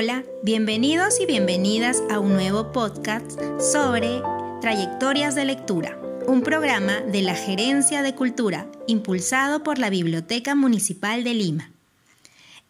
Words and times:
Hola, 0.00 0.22
bienvenidos 0.44 1.18
y 1.18 1.26
bienvenidas 1.26 2.04
a 2.08 2.20
un 2.20 2.34
nuevo 2.34 2.70
podcast 2.70 3.32
sobre 3.60 4.22
trayectorias 4.60 5.34
de 5.34 5.44
lectura, 5.44 6.00
un 6.28 6.42
programa 6.42 7.00
de 7.00 7.20
la 7.20 7.34
Gerencia 7.34 8.02
de 8.02 8.14
Cultura 8.14 8.70
impulsado 8.86 9.64
por 9.64 9.80
la 9.80 9.90
Biblioteca 9.90 10.54
Municipal 10.54 11.24
de 11.24 11.34
Lima. 11.34 11.72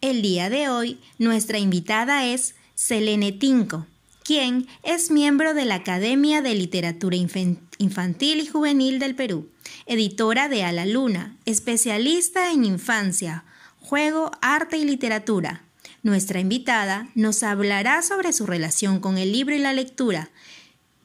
El 0.01 0.23
día 0.23 0.49
de 0.49 0.71
hoy, 0.71 1.01
nuestra 1.19 1.59
invitada 1.59 2.25
es 2.25 2.55
Selene 2.75 3.33
Tinco, 3.33 3.87
quien 4.25 4.67
es 4.83 5.11
miembro 5.11 5.53
de 5.53 5.67
la 5.67 5.75
Academia 5.75 6.41
de 6.41 6.55
Literatura 6.55 7.17
Infantil 7.17 8.41
y 8.41 8.47
Juvenil 8.47 8.99
del 8.99 9.15
Perú, 9.15 9.51
editora 9.85 10.49
de 10.49 10.65
A 10.65 10.73
la 10.73 10.87
Luna, 10.87 11.37
especialista 11.45 12.53
en 12.53 12.65
infancia, 12.65 13.45
juego, 13.83 14.31
arte 14.41 14.79
y 14.79 14.87
literatura. 14.87 15.68
Nuestra 16.03 16.41
invitada 16.41 17.09
nos 17.15 17.43
hablará 17.43 18.03
sobre 18.03 18.33
su 18.33 18.47
relación 18.47 19.01
con 19.01 19.19
el 19.19 19.33
libro 19.33 19.55
y 19.55 19.59
la 19.59 19.73
lectura 19.73 20.31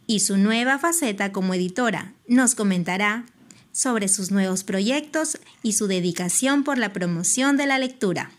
y 0.06 0.20
su 0.20 0.38
nueva 0.38 0.78
faceta 0.78 1.32
como 1.32 1.54
editora. 1.54 2.14
Nos 2.28 2.56
comentará 2.56 3.26
sobre 3.72 4.08
sus 4.08 4.32
nuevos 4.32 4.64
proyectos 4.64 5.40
y 5.64 5.74
su 5.74 5.88
dedicación 5.88 6.64
por 6.64 6.78
la 6.78 6.94
promoción 6.94 7.58
de 7.58 7.66
la 7.66 7.80
lectura. 7.80 8.30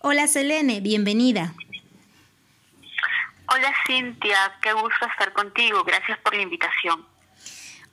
Hola 0.00 0.26
Selene, 0.26 0.80
bienvenida. 0.80 1.54
Hola 3.52 3.72
Cintia, 3.86 4.52
qué 4.62 4.72
gusto 4.72 5.06
estar 5.10 5.32
contigo. 5.32 5.84
Gracias 5.84 6.18
por 6.18 6.34
la 6.34 6.42
invitación. 6.42 7.06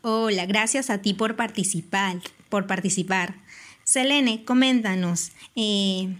Hola, 0.01 0.45
gracias 0.45 0.89
a 0.89 1.01
ti 1.01 1.13
por 1.13 1.35
participar, 1.35 2.17
por 2.49 2.65
participar. 2.65 3.35
Selene, 3.83 4.45
coméntanos, 4.45 5.31
eh, 5.55 6.15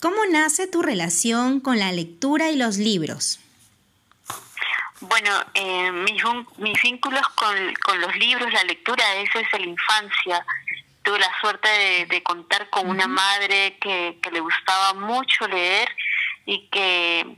¿cómo 0.00 0.24
nace 0.30 0.66
tu 0.66 0.82
relación 0.82 1.60
con 1.60 1.78
la 1.78 1.92
lectura 1.92 2.50
y 2.50 2.56
los 2.56 2.76
libros? 2.78 3.40
Bueno, 5.00 5.30
eh, 5.52 5.92
mis, 5.92 6.82
vínculos 6.82 7.28
con, 7.34 8.00
los 8.00 8.16
libros, 8.16 8.52
la 8.52 8.64
lectura, 8.64 9.04
eso 9.16 9.38
es 9.38 9.52
la 9.52 9.66
infancia. 9.66 10.46
Tuve 11.02 11.18
la 11.18 11.30
suerte 11.40 12.06
de, 12.08 12.22
contar 12.22 12.70
con 12.70 12.88
una 12.88 13.06
madre 13.06 13.76
que, 13.78 14.18
le 14.32 14.40
gustaba 14.40 14.94
mucho 14.94 15.46
leer 15.48 15.88
y 16.46 16.66
que 16.68 17.36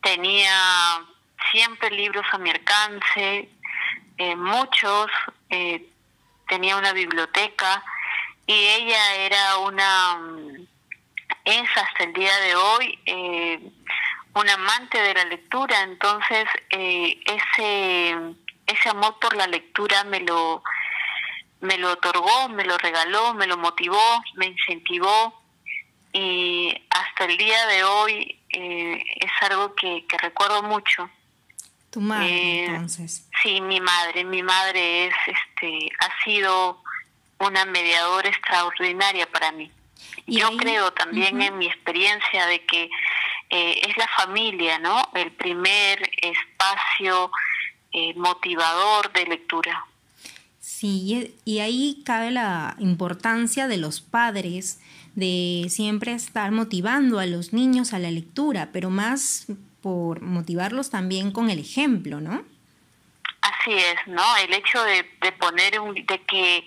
tenía 0.00 1.00
siempre 1.50 1.90
libros 1.90 2.24
a 2.32 2.38
mi 2.38 2.50
alcance, 2.50 3.48
eh, 4.16 4.36
muchos, 4.36 5.10
eh, 5.50 5.88
tenía 6.48 6.76
una 6.76 6.92
biblioteca 6.92 7.82
y 8.46 8.52
ella 8.52 9.14
era 9.16 9.58
una, 9.58 10.18
es 11.44 11.68
hasta 11.76 12.04
el 12.04 12.12
día 12.12 12.36
de 12.38 12.54
hoy, 12.54 12.98
eh, 13.06 13.72
un 14.34 14.48
amante 14.48 15.00
de 15.00 15.14
la 15.14 15.24
lectura, 15.24 15.82
entonces 15.82 16.46
ese, 16.70 18.16
ese 18.66 18.88
amor 18.88 19.18
por 19.20 19.34
la 19.36 19.46
lectura 19.46 20.04
me 20.04 20.20
lo, 20.20 20.62
me 21.60 21.78
lo 21.78 21.92
otorgó, 21.92 22.48
me 22.48 22.64
lo 22.64 22.78
regaló, 22.78 23.34
me 23.34 23.46
lo 23.46 23.56
motivó, 23.56 24.22
me 24.36 24.46
incentivó 24.46 25.40
y 26.12 26.74
hasta 26.90 27.24
el 27.24 27.36
día 27.36 27.66
de 27.66 27.84
hoy 27.84 28.40
eh, 28.50 29.02
es 29.16 29.30
algo 29.42 29.74
que, 29.74 30.04
recuerdo 30.20 30.62
mucho. 30.62 31.08
Tu 31.90 32.00
madre, 32.00 32.28
eh, 32.28 32.64
entonces. 32.66 33.28
Sí, 33.42 33.60
mi 33.60 33.80
madre. 33.80 34.24
Mi 34.24 34.42
madre 34.42 35.06
es, 35.06 35.14
este, 35.26 35.88
ha 36.00 36.24
sido 36.24 36.82
una 37.38 37.64
mediadora 37.64 38.28
extraordinaria 38.28 39.30
para 39.30 39.52
mí. 39.52 39.70
Yo 40.26 40.56
creo 40.56 40.92
también 40.92 41.40
en 41.42 41.58
mi 41.58 41.66
experiencia 41.66 42.46
de 42.46 42.64
que 42.64 42.90
eh, 43.50 43.80
es 43.88 43.96
la 43.96 44.08
familia, 44.16 44.78
¿no? 44.78 45.08
El 45.14 45.32
primer 45.32 46.10
espacio 46.22 47.30
motivador 48.14 49.12
de 49.12 49.26
lectura. 49.26 49.84
Sí, 50.60 51.34
y 51.44 51.58
ahí 51.58 52.02
cabe 52.04 52.30
la 52.30 52.76
importancia 52.78 53.66
de 53.66 53.76
los 53.76 54.00
padres 54.00 54.80
de 55.14 55.66
siempre 55.68 56.12
estar 56.12 56.52
motivando 56.52 57.18
a 57.18 57.26
los 57.26 57.52
niños 57.52 57.92
a 57.92 57.98
la 57.98 58.10
lectura, 58.10 58.70
pero 58.72 58.90
más 58.90 59.46
por 59.82 60.20
motivarlos 60.22 60.90
también 60.90 61.32
con 61.32 61.50
el 61.50 61.58
ejemplo, 61.58 62.20
¿no? 62.20 62.44
Así 63.42 63.72
es, 63.72 63.96
¿no? 64.06 64.22
El 64.36 64.52
hecho 64.52 64.82
de, 64.84 65.04
poner 65.32 65.80
un, 65.80 65.94
de 65.94 66.22
que 66.22 66.64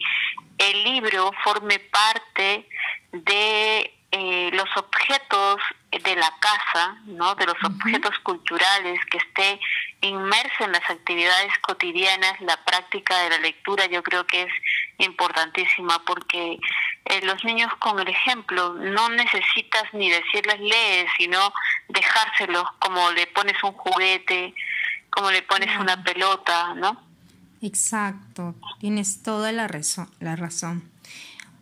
el 0.58 0.84
libro 0.84 1.32
forme 1.44 1.80
parte 1.80 2.68
de 3.14 3.94
eh, 4.12 4.52
los 4.54 4.68
objetos 4.76 5.60
de 5.92 6.16
la 6.16 6.32
casa, 6.40 6.98
¿no? 7.06 7.34
De 7.36 7.46
los 7.46 7.56
objetos 7.64 8.18
culturales, 8.20 9.00
que 9.10 9.18
esté 9.18 9.60
inmerso 10.02 10.66
en 10.66 10.72
las 10.72 10.88
actividades 10.90 11.52
cotidianas, 11.62 12.40
la 12.42 12.64
práctica 12.66 13.18
de 13.20 13.30
la 13.30 13.38
lectura, 13.40 13.86
yo 13.88 14.04
creo 14.04 14.26
que 14.28 14.44
es 14.44 14.52
importantísima 14.98 16.04
porque 16.06 16.60
eh, 17.06 17.22
los 17.24 17.44
niños 17.44 17.74
con 17.80 18.00
el 18.00 18.08
ejemplo 18.08 18.74
no 18.74 19.10
necesitas 19.10 19.84
ni 19.94 20.10
decirles 20.10 20.60
lee, 20.60 21.08
sino 21.18 21.54
dejárselos 21.90 22.66
como 22.80 23.12
le 23.12 23.28
pones 23.28 23.64
un 23.64 23.74
juguete, 23.74 24.54
como 25.10 25.32
le 25.32 25.42
pones 25.44 25.76
una 25.80 26.04
pelota, 26.04 26.74
¿no? 26.76 27.02
Exacto, 27.62 28.56
tienes 28.80 29.24
toda 29.24 29.52
la 29.52 29.68
razón, 29.68 30.12
la 30.20 30.36
razón. 30.36 30.93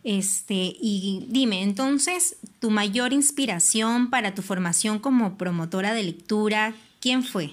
Este, 0.04 0.54
y 0.54 1.26
dime, 1.28 1.62
entonces, 1.62 2.38
tu 2.60 2.72
mayor 2.72 3.14
inspiración 3.14 4.10
para 4.10 4.34
tu 4.34 4.42
formación 4.42 5.00
como 5.00 5.38
promotora 5.38 5.94
de 5.94 6.04
lectura, 6.04 6.74
¿quién 7.00 7.24
fue? 7.24 7.52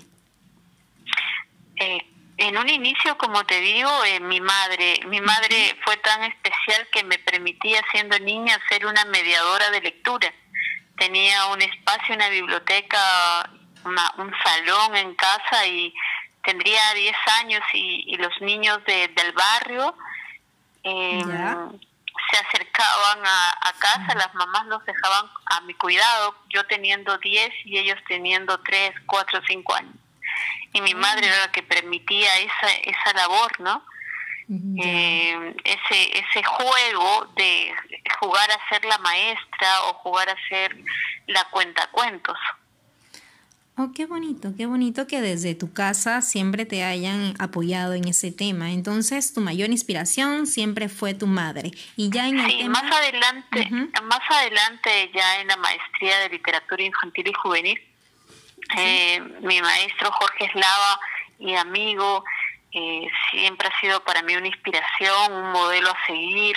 Eh, 1.77 1.99
en 2.39 2.57
un 2.57 2.69
inicio, 2.69 3.19
como 3.19 3.45
te 3.45 3.61
digo, 3.61 3.91
eh, 4.05 4.21
mi 4.21 4.41
madre, 4.41 5.01
mi 5.07 5.21
madre 5.21 5.77
fue 5.85 5.97
tan 5.99 6.23
especial 6.23 6.89
que 6.91 7.05
me 7.05 7.19
permitía, 7.19 7.83
siendo 7.93 8.19
niña, 8.21 8.59
ser 8.69 8.87
una 8.87 9.05
mediadora 9.05 9.71
de 9.71 9.83
lectura. 9.83 10.33
Tenía 10.97 11.47
un 11.47 11.61
espacio, 11.61 12.15
una 12.15 12.29
biblioteca, 12.31 13.51
un 13.85 14.33
salón 14.45 14.97
en 14.97 15.15
casa 15.15 15.67
y 15.67 15.93
tendría 16.45 16.81
10 16.95 17.17
años 17.41 17.61
y, 17.75 18.17
los 18.17 18.41
niños 18.41 18.81
del 18.87 19.33
barrio 19.33 19.95
em, 20.83 21.79
se 22.31 22.39
acercaban 22.39 23.21
a, 23.25 23.73
casa, 23.79 24.15
las 24.15 24.35
mamás 24.35 24.67
los 24.67 24.85
dejaban 24.85 25.27
a 25.47 25.61
mi 25.63 25.75
cuidado, 25.75 26.35
yo 26.49 26.67
teniendo 26.67 27.17
10 27.19 27.51
y 27.65 27.79
ellos 27.79 27.99
teniendo 28.09 28.61
3, 28.61 28.93
4, 29.07 29.41
5 29.47 29.75
años 29.75 29.95
y 30.73 30.81
mi 30.81 30.95
madre 30.95 31.27
era 31.27 31.41
la 31.41 31.53
que 31.53 31.63
permitía 31.63 32.39
esa, 32.39 32.71
esa 32.85 33.13
labor, 33.15 33.61
¿no? 33.61 33.85
Eh, 34.83 35.55
ese, 35.65 36.19
ese 36.19 36.43
juego 36.43 37.27
de 37.37 37.75
jugar 38.19 38.51
a 38.51 38.69
ser 38.71 38.83
la 38.87 38.97
maestra 38.99 39.83
o 39.85 39.95
jugar 39.95 40.31
a 40.31 40.49
ser 40.49 40.75
la 41.27 41.45
cuentacuentos. 41.51 42.39
Oh, 43.81 43.93
qué 43.95 44.07
bonito, 44.07 44.49
qué 44.57 44.67
bonito 44.67 45.07
que 45.07 45.21
desde 45.21 45.55
tu 45.55 45.73
casa 45.73 46.21
siempre 46.21 46.67
te 46.67 46.83
hayan 46.83 47.35
apoyado 47.39 47.95
en 47.95 48.09
ese 48.09 48.33
tema. 48.33 48.73
Entonces, 48.73 49.33
tu 49.33 49.41
mayor 49.41 49.71
inspiración 49.71 50.49
siempre 50.49 50.89
fue 50.89 51.15
tu 51.15 51.29
madre. 51.29 51.71
Y 51.95 52.11
ya 52.11 52.27
en 52.27 52.45
sí, 52.45 52.69
más 52.69 52.83
adelante, 52.83 53.71
más 54.03 54.21
adelante 54.31 55.13
ya 55.15 55.41
en 55.41 55.47
la 55.47 55.57
maestría 55.59 56.19
de 56.19 56.29
literatura 56.31 56.83
infantil 56.83 57.29
y 57.29 57.33
juvenil, 57.35 57.81
eh, 58.79 59.21
mi 59.43 59.63
maestro 59.63 60.11
Jorge 60.11 60.47
Eslava 60.47 61.01
y 61.39 61.55
amigo, 61.55 62.25
eh, 62.73 63.07
siempre 63.31 63.69
ha 63.69 63.81
sido 63.81 64.03
para 64.03 64.23
mí 64.23 64.35
una 64.35 64.49
inspiración, 64.49 65.33
un 65.33 65.53
modelo 65.53 65.91
a 65.91 66.07
seguir 66.09 66.57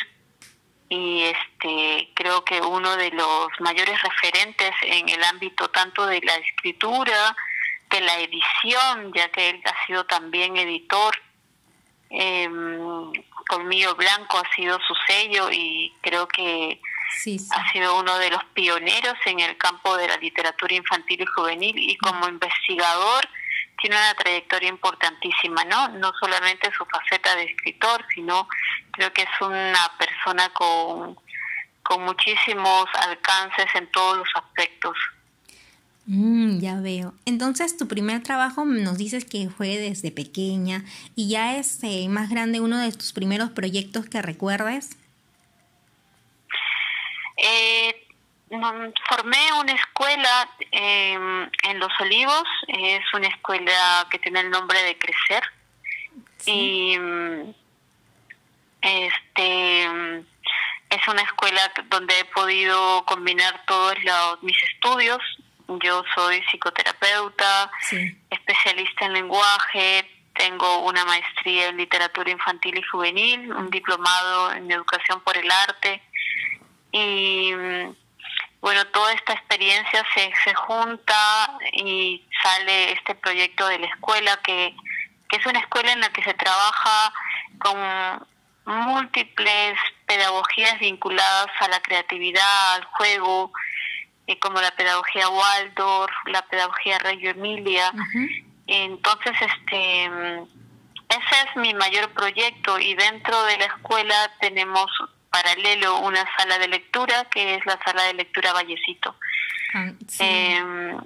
y 0.91 1.23
este 1.23 2.09
creo 2.13 2.43
que 2.43 2.59
uno 2.59 2.97
de 2.97 3.11
los 3.11 3.47
mayores 3.61 3.97
referentes 4.01 4.71
en 4.81 5.07
el 5.07 5.23
ámbito 5.23 5.69
tanto 5.69 6.05
de 6.05 6.19
la 6.19 6.35
escritura, 6.35 7.33
de 7.89 8.01
la 8.01 8.19
edición, 8.19 9.13
ya 9.15 9.29
que 9.29 9.51
él 9.51 9.61
ha 9.63 9.85
sido 9.87 10.05
también 10.05 10.57
editor. 10.57 11.15
Eh, 12.09 12.49
Colmillo 13.47 13.95
Blanco 13.95 14.37
ha 14.37 14.53
sido 14.53 14.77
su 14.85 14.93
sello 15.07 15.49
y 15.49 15.93
creo 16.01 16.27
que 16.27 16.81
ha 17.51 17.71
sido 17.71 17.97
uno 17.97 18.17
de 18.17 18.29
los 18.29 18.43
pioneros 18.53 19.15
en 19.25 19.39
el 19.39 19.57
campo 19.57 19.95
de 19.95 20.09
la 20.09 20.17
literatura 20.17 20.75
infantil 20.75 21.21
y 21.21 21.25
juvenil 21.25 21.75
y 21.77 21.95
como 21.97 22.27
investigador 22.27 23.29
tiene 23.79 23.95
una 23.95 24.13
trayectoria 24.13 24.69
importantísima, 24.69 25.63
¿no? 25.63 25.87
No 25.87 26.11
solamente 26.19 26.69
su 26.77 26.85
faceta 26.85 27.35
de 27.35 27.45
escritor, 27.45 28.05
sino 28.13 28.47
creo 28.91 29.11
que 29.13 29.23
es 29.23 29.41
una 29.41 29.91
persona 29.97 30.49
con, 30.49 31.17
con 31.83 32.03
muchísimos 32.03 32.85
alcances 32.93 33.67
en 33.75 33.91
todos 33.91 34.17
los 34.17 34.27
aspectos. 34.35 34.97
Mm, 36.07 36.59
ya 36.59 36.79
veo. 36.81 37.13
Entonces, 37.25 37.77
tu 37.77 37.87
primer 37.87 38.23
trabajo 38.23 38.65
nos 38.65 38.97
dices 38.97 39.23
que 39.23 39.49
fue 39.49 39.77
desde 39.77 40.11
pequeña 40.11 40.83
y 41.15 41.29
ya 41.29 41.55
es 41.55 41.83
eh, 41.83 42.07
más 42.09 42.29
grande 42.29 42.59
uno 42.59 42.77
de 42.77 42.91
tus 42.91 43.13
primeros 43.13 43.51
proyectos 43.51 44.09
que 44.09 44.21
recuerdes. 44.21 44.97
Eh, 47.37 48.07
formé 49.09 49.37
una 49.59 49.73
escuela 49.73 50.49
em, 50.71 51.49
en 51.63 51.79
Los 51.79 51.91
Olivos, 51.99 52.43
es 52.67 53.01
una 53.13 53.27
escuela 53.27 54.07
que 54.09 54.19
tiene 54.19 54.41
el 54.41 54.49
nombre 54.49 54.81
de 54.83 54.97
Crecer. 54.97 55.43
Y 56.45 56.97
este 58.81 59.83
es 60.91 61.07
una 61.07 61.21
escuela 61.21 61.71
donde 61.89 62.19
he 62.19 62.25
podido 62.25 63.05
combinar 63.05 63.63
todos 63.65 63.95
los, 64.03 64.43
mis 64.43 64.61
estudios. 64.63 65.19
Yo 65.81 66.03
soy 66.13 66.41
psicoterapeuta, 66.51 67.71
especialista 68.29 69.05
en 69.05 69.13
lenguaje, 69.13 70.05
tengo 70.33 70.79
una 70.79 71.05
maestría 71.05 71.69
en 71.69 71.77
literatura 71.77 72.29
infantil 72.29 72.77
y 72.77 72.81
juvenil, 72.83 73.53
un 73.53 73.69
diplomado 73.69 74.53
en 74.53 74.69
educación 74.69 75.21
por 75.21 75.37
el 75.37 75.49
arte 75.49 76.01
y 76.91 77.53
bueno, 78.59 78.85
toda 78.87 79.13
esta 79.13 79.33
experiencia 79.33 80.05
se, 80.13 80.31
se 80.43 80.53
junta 80.53 81.57
y 81.73 82.27
sale 82.43 82.91
este 82.91 83.15
proyecto 83.15 83.67
de 83.67 83.79
la 83.79 83.87
escuela 83.87 84.37
que, 84.43 84.75
que 85.29 85.37
es 85.37 85.45
una 85.45 85.59
escuela 85.59 85.93
en 85.93 86.01
la 86.01 86.09
que 86.09 86.23
se 86.23 86.33
trabaja 86.33 87.13
con 87.59 88.27
múltiples 88.65 89.77
pedagogías 90.05 90.79
vinculadas 90.79 91.47
a 91.59 91.67
la 91.67 91.81
creatividad, 91.81 92.75
al 92.75 92.83
juego, 92.85 93.51
eh, 94.27 94.39
como 94.39 94.61
la 94.61 94.71
pedagogía 94.71 95.29
Waldorf, 95.29 96.13
la 96.27 96.41
pedagogía 96.43 96.99
Reggio 96.99 97.31
Emilia. 97.31 97.91
Entonces, 98.67 99.33
este, 99.41 100.05
ese 100.05 101.49
es 101.49 101.55
mi 101.57 101.73
mayor 101.73 102.09
proyecto 102.11 102.79
y 102.79 102.93
dentro 102.95 103.43
de 103.43 103.57
la 103.57 103.65
escuela 103.65 104.31
tenemos 104.39 104.89
paralelo 105.29 105.99
una 105.99 106.25
sala 106.37 106.59
de 106.59 106.67
lectura 106.67 107.25
que 107.25 107.55
es 107.55 107.65
la 107.65 107.79
sala 107.83 108.03
de 108.03 108.13
lectura 108.13 108.53
Vallecito. 108.53 109.15
Ah, 109.73 109.91
em, 110.19 110.97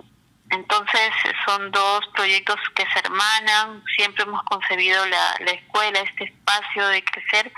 entonces 0.52 1.12
son 1.46 1.72
dos 1.72 2.02
proyectos 2.14 2.58
que 2.76 2.86
se 2.94 3.00
hermanan, 3.00 3.84
siempre 3.96 4.24
hemos 4.24 4.44
concebido 4.44 5.06
la, 5.08 5.36
la 5.40 5.52
escuela, 5.52 6.00
este 6.00 6.26
espacio 6.26 6.88
de 6.88 7.04
crecer 7.04 7.52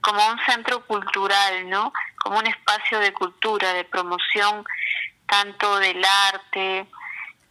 como 0.00 0.26
un 0.28 0.38
centro 0.44 0.84
cultural, 0.86 1.68
¿no? 1.70 1.92
Como 2.22 2.38
un 2.38 2.46
espacio 2.46 3.00
de 3.00 3.12
cultura, 3.12 3.72
de 3.72 3.84
promoción 3.84 4.64
tanto 5.26 5.78
del 5.78 6.04
arte, 6.04 6.86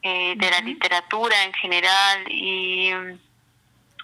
eh, 0.04 0.36
de 0.38 0.52
la 0.52 0.60
literatura 0.62 1.44
en 1.44 1.54
general 1.54 2.24
y, 2.30 2.92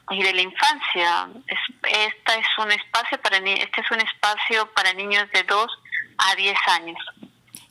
y 0.09 0.23
de 0.23 0.33
la 0.33 0.41
infancia. 0.41 1.29
Es, 1.45 1.59
esta 1.83 2.35
es 2.35 2.47
un 2.57 2.71
espacio 2.71 3.21
para 3.21 3.37
este 3.37 3.81
es 3.81 3.91
un 3.91 4.01
espacio 4.01 4.71
para 4.73 4.93
niños 4.93 5.29
de 5.31 5.43
2 5.43 5.71
a 6.17 6.35
10 6.35 6.57
años 6.67 6.97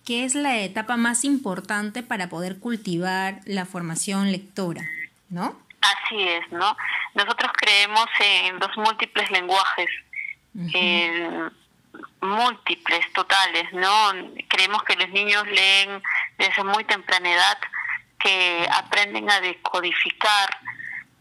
que 0.09 0.25
es 0.25 0.35
la 0.35 0.57
etapa 0.57 0.97
más 0.97 1.23
importante 1.23 2.03
para 2.03 2.31
poder 2.31 2.61
cultivar 2.61 3.41
la 3.45 3.67
formación 3.67 4.33
lectora, 4.33 4.89
¿no? 5.29 5.55
Así 5.83 6.23
es, 6.23 6.51
¿no? 6.51 6.75
Nosotros 7.13 7.53
creemos 7.55 8.07
en 8.19 8.59
los 8.59 8.75
múltiples 8.79 9.31
lenguajes, 9.31 9.91
múltiples, 12.23 13.13
totales, 13.13 13.71
¿no? 13.75 14.13
Creemos 14.49 14.83
que 14.85 14.97
los 14.97 15.11
niños 15.11 15.47
leen 15.47 16.03
desde 16.39 16.65
muy 16.65 16.85
temprana 16.85 17.31
edad, 17.31 17.59
que 18.19 18.67
aprenden 18.73 19.29
a 19.31 19.43
decodificar 19.43 20.59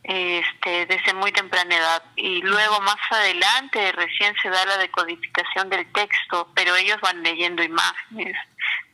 este, 0.07 0.85
desde 0.85 1.13
muy 1.13 1.33
temprana 1.33 1.75
edad 1.75 2.03
y 2.15 2.41
luego 2.41 2.79
más 2.79 2.95
adelante 3.11 3.91
recién 3.91 4.33
se 4.41 4.49
da 4.49 4.65
la 4.65 4.77
decodificación 4.77 5.69
del 5.69 5.85
texto, 5.91 6.49
pero 6.55 6.77
ellos 6.77 7.01
van 7.01 7.21
leyendo 7.21 7.61
imágenes, 7.61 8.37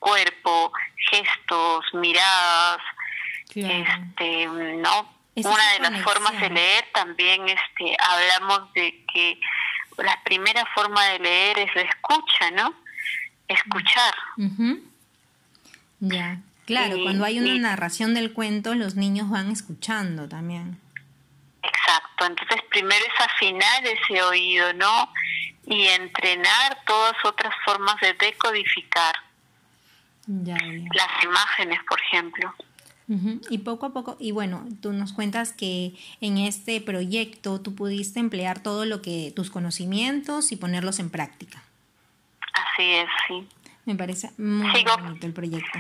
cuerpo, 0.04 0.72
gestos, 1.10 1.86
miradas, 1.94 2.82
este, 3.56 4.48
¿no? 4.48 5.14
Una 5.36 5.72
de 5.74 5.80
las 5.80 6.04
formas 6.04 6.40
de 6.40 6.50
leer 6.50 6.86
también 6.94 7.48
este, 7.48 7.96
hablamos 8.00 8.72
de 8.74 9.04
que 9.12 9.40
la 9.98 10.20
primera 10.24 10.66
forma 10.76 11.04
de 11.06 11.20
leer 11.20 11.60
es 11.60 11.76
la 11.76 11.82
escucha, 11.84 12.52
¿no? 12.52 12.74
Escuchar. 13.48 14.14
Ya, 16.00 16.40
claro, 16.66 16.98
cuando 17.02 17.26
hay 17.26 17.40
una 17.40 17.56
narración 17.70 18.14
del 18.14 18.34
cuento, 18.34 18.76
los 18.76 18.96
niños 18.96 19.30
van 19.30 19.52
escuchando 19.52 20.28
también. 20.28 20.80
Exacto, 21.64 22.26
entonces 22.26 22.62
primero 22.70 23.04
es 23.06 23.26
afinar 23.26 23.86
ese 23.86 24.22
oído, 24.22 24.74
¿no? 24.74 25.12
Y 25.66 25.88
entrenar 25.88 26.78
todas 26.86 27.16
otras 27.24 27.54
formas 27.64 27.96
de 28.02 28.14
decodificar. 28.14 29.16
Las 30.28 31.24
imágenes, 31.24 31.80
por 31.88 32.00
ejemplo. 32.02 32.54
Y 33.50 33.60
poco 33.60 33.86
a 33.86 33.94
poco, 33.94 34.16
y 34.20 34.32
bueno, 34.32 34.66
tú 34.82 34.94
nos 34.94 35.14
cuentas 35.14 35.52
que 35.52 35.94
en 36.22 36.38
este 36.38 36.80
proyecto 36.82 37.62
tú 37.62 37.76
pudiste 37.76 38.20
emplear 38.20 38.64
todo 38.64 38.86
lo 38.86 39.02
que, 39.02 39.32
tus 39.36 39.52
conocimientos 39.52 40.52
y 40.52 40.56
ponerlos 40.56 41.00
en 41.00 41.10
práctica. 41.10 41.62
Así 42.54 42.92
es, 42.92 43.10
sí. 43.28 43.48
Me 43.86 43.96
parece 43.96 44.32
muy 44.38 44.84
bonito 44.84 45.28
el 45.28 45.34
proyecto. 45.34 45.80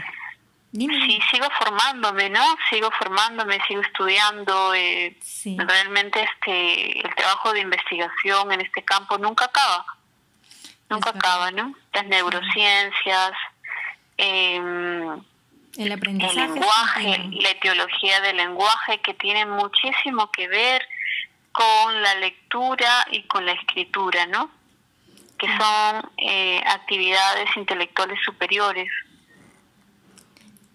Sí, 0.74 1.20
sigo 1.32 1.48
formándome, 1.60 2.30
¿no? 2.30 2.44
Sigo 2.70 2.90
formándome, 2.98 3.60
sigo 3.68 3.82
estudiando. 3.82 4.74
Eh, 4.74 5.18
Realmente 5.46 6.24
este, 6.24 7.00
el 7.00 7.16
trabajo 7.16 7.54
de 7.54 7.62
investigación 7.62 8.52
en 8.52 8.62
este 8.62 8.84
campo 8.84 9.18
nunca 9.18 9.46
acaba. 9.46 9.86
Nunca 10.90 11.12
acaba, 11.12 11.52
¿no? 11.52 11.74
Las 11.94 12.06
neurociencias, 12.08 13.32
eh, 14.18 14.60
el 15.78 15.92
aprendizaje. 15.92 16.44
El 16.44 16.54
lenguaje, 16.54 17.30
la 17.42 17.50
etiología 17.50 18.22
del 18.22 18.38
lenguaje 18.38 19.02
que 19.02 19.14
tiene 19.16 19.46
muchísimo 19.46 20.30
que 20.32 20.48
ver 20.48 20.84
con 21.52 22.02
la 22.02 22.16
lectura 22.16 23.08
y 23.12 23.24
con 23.24 23.46
la 23.46 23.54
escritura, 23.54 24.26
¿no? 24.28 24.52
Que 25.38 25.48
son 25.48 26.12
eh, 26.18 26.62
actividades 26.66 27.50
intelectuales 27.56 28.20
superiores. 28.24 28.90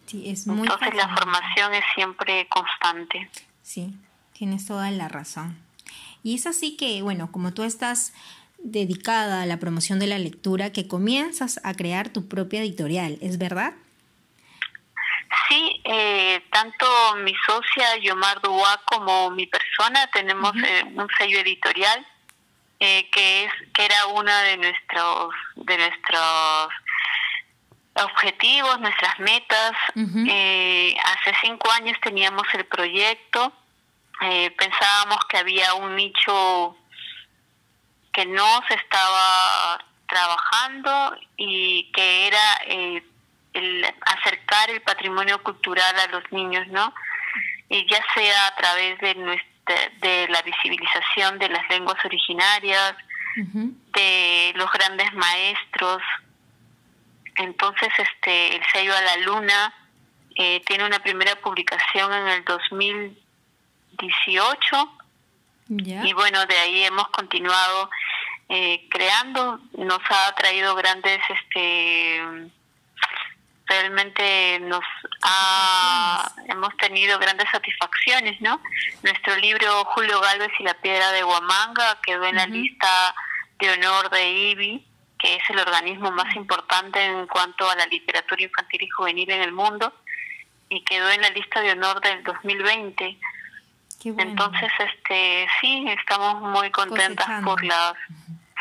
Sí, 0.06 0.30
es 0.30 0.46
muy 0.46 0.66
Entonces 0.66 0.94
la 0.94 1.14
formación 1.14 1.74
es 1.74 1.84
siempre 1.94 2.48
constante. 2.48 3.30
Sí, 3.62 3.94
tienes 4.32 4.66
toda 4.66 4.90
la 4.90 5.08
razón. 5.08 5.58
Y 6.22 6.34
es 6.34 6.46
así 6.46 6.76
que, 6.76 7.02
bueno, 7.02 7.30
como 7.30 7.52
tú 7.52 7.62
estás 7.62 8.14
dedicada 8.58 9.42
a 9.42 9.46
la 9.46 9.58
promoción 9.58 9.98
de 9.98 10.06
la 10.06 10.18
lectura, 10.18 10.72
que 10.72 10.88
comienzas 10.88 11.60
a 11.64 11.74
crear 11.74 12.10
tu 12.10 12.28
propia 12.28 12.60
editorial, 12.60 13.18
¿es 13.20 13.38
verdad? 13.38 13.74
Sí, 15.48 15.80
eh, 15.84 16.42
tanto 16.50 16.86
mi 17.24 17.34
socia 17.46 17.96
Yomar 18.02 18.40
Dua 18.42 18.80
como 18.84 19.30
mi 19.30 19.46
persona 19.46 20.06
tenemos 20.12 20.52
eh, 20.56 20.84
un 20.94 21.06
sello 21.16 21.40
editorial 21.40 22.06
eh, 22.80 23.08
que 23.10 23.44
es 23.44 23.52
que 23.72 23.84
era 23.84 24.06
uno 24.06 24.34
de 24.34 24.56
nuestros 24.58 25.34
de 25.56 25.78
nuestros 25.78 26.68
objetivos, 27.94 28.78
nuestras 28.80 29.18
metas. 29.18 29.72
hace 29.94 31.34
cinco 31.42 31.70
años 31.72 31.96
teníamos 32.00 32.46
el 32.54 32.64
proyecto, 32.66 33.52
pensábamos 34.56 35.18
que 35.28 35.38
había 35.38 35.74
un 35.74 35.96
nicho 35.96 36.76
que 38.18 38.26
no 38.26 38.60
se 38.66 38.74
estaba 38.74 39.78
trabajando 40.08 41.16
y 41.36 41.88
que 41.92 42.26
era 42.26 42.54
el 42.66 43.04
acercar 44.06 44.70
el 44.70 44.82
patrimonio 44.82 45.40
cultural 45.44 45.96
a 46.00 46.08
los 46.08 46.24
niños, 46.32 46.66
¿no? 46.66 46.92
Y 47.68 47.88
ya 47.88 48.04
sea 48.14 48.48
a 48.48 48.56
través 48.56 48.98
de 48.98 49.14
nuestra, 49.14 49.76
de 50.00 50.26
la 50.30 50.42
visibilización 50.42 51.38
de 51.38 51.48
las 51.48 51.62
lenguas 51.70 52.04
originarias, 52.04 52.96
de 53.36 54.52
los 54.56 54.68
grandes 54.72 55.14
maestros. 55.14 56.02
Entonces, 57.36 57.90
este, 57.98 58.56
el 58.56 58.62
sello 58.72 58.96
a 58.96 59.00
la 59.00 59.16
luna 59.18 59.72
eh, 60.34 60.60
tiene 60.66 60.84
una 60.84 60.98
primera 60.98 61.36
publicación 61.36 62.12
en 62.12 62.26
el 62.26 62.44
2018 62.44 64.98
y 65.70 66.12
bueno, 66.14 66.46
de 66.46 66.56
ahí 66.56 66.84
hemos 66.84 67.08
continuado 67.08 67.90
eh, 68.48 68.86
creando. 68.90 69.60
Nos 69.76 70.00
ha 70.10 70.34
traído 70.34 70.74
grandes 70.74 71.20
este 71.28 72.50
realmente 73.68 74.58
nos 74.60 74.82
ha, 75.22 76.32
hemos 76.48 76.74
tenido 76.78 77.18
grandes 77.18 77.48
satisfacciones, 77.50 78.40
¿no? 78.40 78.60
Nuestro 79.02 79.36
libro 79.36 79.84
Julio 79.86 80.20
Galvez 80.20 80.50
y 80.58 80.62
la 80.62 80.74
piedra 80.74 81.12
de 81.12 81.22
Huamanga 81.22 81.98
quedó 82.02 82.24
en 82.24 82.36
la 82.36 82.46
lista 82.46 83.14
de 83.58 83.70
honor 83.72 84.10
de 84.10 84.30
IBI, 84.30 84.86
que 85.18 85.36
es 85.36 85.50
el 85.50 85.58
organismo 85.58 86.10
más 86.12 86.34
importante 86.34 87.04
en 87.04 87.26
cuanto 87.26 87.68
a 87.68 87.76
la 87.76 87.86
literatura 87.86 88.42
infantil 88.42 88.82
y 88.82 88.88
juvenil 88.88 89.30
en 89.30 89.42
el 89.42 89.52
mundo, 89.52 89.92
y 90.70 90.82
quedó 90.84 91.10
en 91.10 91.20
la 91.20 91.30
lista 91.30 91.60
de 91.60 91.72
honor 91.72 92.00
del 92.00 92.22
2020. 92.22 93.18
Entonces, 94.04 94.70
este, 94.78 95.48
sí, 95.60 95.86
estamos 95.88 96.40
muy 96.40 96.70
contentas 96.70 97.42
por 97.44 97.62
las, 97.64 97.94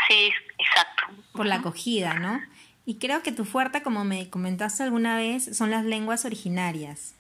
sí, 0.08 0.34
exacto, 0.58 1.04
por 1.34 1.46
la 1.46 1.56
acogida, 1.56 2.14
¿no? 2.16 2.42
Y 2.86 3.00
creo 3.00 3.22
que 3.22 3.32
tu 3.32 3.44
fuerte, 3.44 3.84
como 3.84 4.06
me 4.06 4.30
comentaste 4.30 4.84
alguna 4.84 5.18
vez, 5.18 5.58
son 5.58 5.72
las 5.72 5.84
lenguas 5.84 6.24
originarias. 6.24 7.16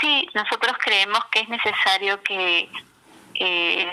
Sí, 0.00 0.28
nosotros 0.34 0.76
creemos 0.84 1.20
que 1.30 1.40
es 1.40 1.48
necesario 1.48 2.22
que 2.22 2.68
eh, 3.34 3.90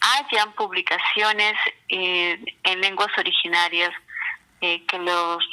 hayan 0.00 0.52
publicaciones 0.52 1.54
eh, 1.88 2.40
en 2.62 2.80
lenguas 2.80 3.10
originarias, 3.18 3.90
eh, 4.60 4.84
que 4.86 4.98
los 4.98 5.44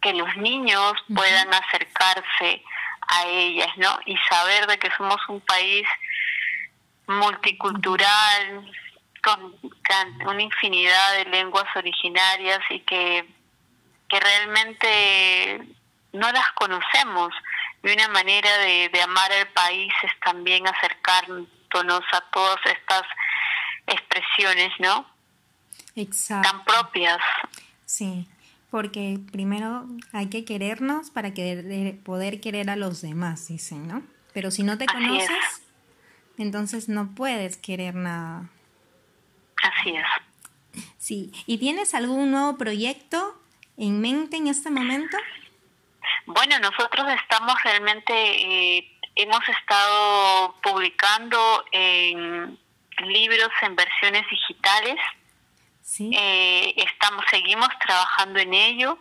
que 0.00 0.14
los 0.14 0.36
niños 0.36 0.94
puedan 1.14 1.48
acercarse 1.54 2.62
a 3.06 3.26
ellas, 3.26 3.68
¿no? 3.76 4.00
Y 4.04 4.16
saber 4.28 4.66
de 4.66 4.78
que 4.78 4.90
somos 4.96 5.16
un 5.28 5.40
país 5.40 5.86
multicultural, 7.06 8.72
con, 9.22 9.54
una 10.26 10.42
infinidad 10.42 11.16
de 11.16 11.24
lenguas 11.26 11.66
originarias 11.76 12.60
y 12.70 12.80
que, 12.80 13.26
que 14.08 14.20
realmente 14.20 15.76
no 16.12 16.30
las 16.32 16.52
conocemos. 16.52 17.32
Y 17.82 17.92
una 17.92 18.08
manera 18.08 18.58
de, 18.58 18.90
de 18.92 19.02
amar 19.02 19.32
al 19.32 19.48
país 19.48 19.92
es 20.02 20.12
también 20.20 20.66
acercarnos 20.66 21.48
a 22.12 22.20
todas 22.32 22.58
estas 22.66 23.02
expresiones, 23.86 24.70
¿no? 24.78 25.06
Exacto. 25.96 26.48
Tan 26.48 26.64
propias. 26.64 27.18
Sí, 27.84 28.28
porque 28.70 29.18
primero 29.30 29.86
hay 30.12 30.28
que 30.28 30.44
querernos 30.44 31.10
para 31.10 31.32
poder 32.04 32.40
querer 32.40 32.70
a 32.70 32.76
los 32.76 33.02
demás, 33.02 33.48
dicen, 33.48 33.88
¿no? 33.88 34.02
Pero 34.32 34.50
si 34.50 34.62
no 34.62 34.78
te 34.78 34.86
conoces, 34.86 35.62
entonces 36.38 36.88
no 36.88 37.14
puedes 37.14 37.56
querer 37.56 37.94
nada. 37.94 38.48
Así 39.82 39.96
es. 39.96 40.84
Sí, 40.96 41.32
¿y 41.46 41.58
tienes 41.58 41.94
algún 41.94 42.30
nuevo 42.30 42.56
proyecto 42.56 43.34
en 43.76 44.00
mente 44.00 44.36
en 44.36 44.46
este 44.46 44.70
momento? 44.70 45.16
Bueno, 46.26 46.58
nosotros 46.60 47.06
estamos 47.20 47.54
realmente, 47.64 48.12
eh, 48.14 48.98
hemos 49.16 49.40
estado 49.48 50.54
publicando 50.62 51.64
en 51.72 52.58
libros 53.06 53.50
en 53.62 53.74
versiones 53.74 54.22
digitales. 54.30 54.96
Sí. 55.82 56.12
Eh, 56.16 56.74
estamos, 56.76 57.24
seguimos 57.28 57.68
trabajando 57.84 58.38
en 58.38 58.54
ello. 58.54 58.98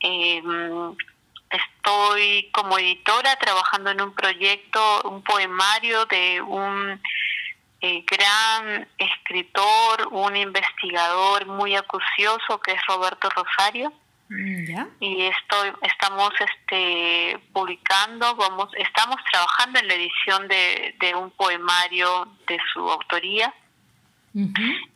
Em, 0.00 0.94
estoy 1.48 2.50
como 2.52 2.78
editora 2.78 3.36
trabajando 3.36 3.90
en 3.90 4.02
un 4.02 4.14
proyecto, 4.14 5.02
un 5.08 5.22
poemario 5.22 6.04
de 6.06 6.42
un 6.42 7.00
eh, 7.86 8.02
gran 8.06 8.88
escritor, 8.96 10.08
un 10.10 10.34
investigador 10.34 11.44
muy 11.44 11.76
acucioso 11.76 12.58
que 12.60 12.72
es 12.72 12.86
Roberto 12.86 13.28
Rosario. 13.28 13.92
Mm, 14.30 14.86
y 15.00 15.26
estoy, 15.26 15.70
estamos 15.82 16.30
este, 16.40 17.38
publicando, 17.52 18.34
vamos, 18.36 18.70
estamos 18.78 19.16
trabajando 19.30 19.80
en 19.80 19.88
la 19.88 19.94
edición 19.94 20.48
de, 20.48 20.94
de 20.98 21.14
un 21.14 21.30
poemario 21.32 22.26
de 22.46 22.58
su 22.72 22.90
autoría. 22.90 23.52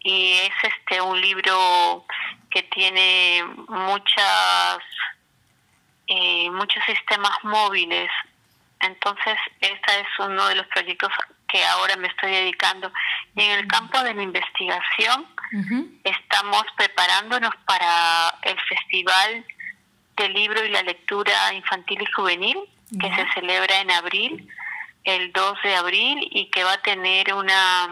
Y 0.01 0.33
es 0.33 0.73
este 0.73 1.01
un 1.01 1.21
libro 1.21 2.07
que 2.51 2.63
tiene 2.65 3.45
muchas 3.69 4.79
eh, 6.07 6.51
muchos 6.51 6.83
sistemas 6.87 7.37
móviles. 7.45 8.11
Entonces, 8.81 9.37
este 9.61 10.01
es 10.01 10.07
uno 10.19 10.49
de 10.49 10.55
los 10.57 10.67
proyectos 10.69 11.13
que 11.49 11.65
ahora 11.65 11.97
me 11.97 12.09
estoy 12.09 12.31
dedicando. 12.31 12.93
Y 13.35 13.43
en 13.43 13.59
el 13.59 13.67
campo 13.67 14.03
de 14.03 14.15
la 14.15 14.23
investigación, 14.23 15.27
estamos 16.05 16.63
preparándonos 16.77 17.55
para 17.65 18.35
el 18.43 18.61
Festival 18.61 19.45
del 20.17 20.33
Libro 20.35 20.65
y 20.65 20.69
la 20.69 20.83
Lectura 20.83 21.53
Infantil 21.55 22.03
y 22.03 22.13
Juvenil, 22.13 22.59
que 23.01 23.15
se 23.15 23.27
celebra 23.35 23.81
en 23.81 23.91
abril, 23.91 24.49
el 25.05 25.33
2 25.33 25.63
de 25.63 25.77
abril, 25.77 26.29
y 26.31 26.51
que 26.51 26.65
va 26.65 26.75
a 26.75 26.83
tener 26.83 27.33
una, 27.33 27.89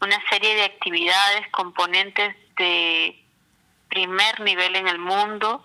una 0.00 0.28
serie 0.28 0.54
de 0.54 0.64
actividades, 0.64 1.48
componentes 1.50 2.36
de 2.58 3.24
primer 3.88 4.40
nivel 4.40 4.76
en 4.76 4.88
el 4.88 4.98
mundo, 4.98 5.62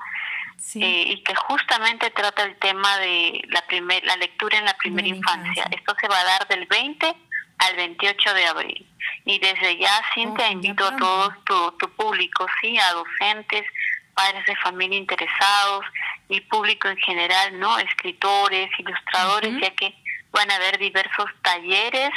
eh, 0.75 1.03
y 1.07 1.23
que 1.23 1.35
justamente 1.35 2.09
trata 2.11 2.43
el 2.43 2.55
tema 2.57 2.97
de 2.97 3.41
la, 3.49 3.61
primer, 3.67 4.03
la 4.05 4.15
lectura 4.17 4.57
en 4.57 4.65
la 4.65 4.75
primera 4.75 5.07
infancia. 5.07 5.65
Esto 5.71 5.95
se 5.99 6.07
va 6.07 6.19
a 6.19 6.23
dar 6.23 6.47
del 6.47 6.65
20 6.65 7.15
al 7.59 7.75
28 7.75 8.33
de 8.33 8.45
abril. 8.45 8.87
Y 9.25 9.39
desde 9.39 9.77
ya, 9.77 10.01
Cintia, 10.13 10.49
invito 10.49 10.85
a 10.85 10.95
todos 10.97 11.33
tu, 11.45 11.71
tu 11.73 11.89
público, 11.95 12.45
sí, 12.61 12.77
a 12.77 12.93
docentes, 12.93 13.65
padres 14.13 14.45
de 14.45 14.55
familia 14.57 14.97
interesados 14.97 15.85
y 16.29 16.41
público 16.41 16.87
en 16.87 16.97
general, 16.97 17.59
¿no? 17.59 17.77
Escritores, 17.79 18.69
ilustradores, 18.77 19.53
ya 19.59 19.71
que 19.71 19.93
van 20.31 20.49
a 20.51 20.55
haber 20.55 20.77
diversos 20.77 21.29
talleres 21.41 22.11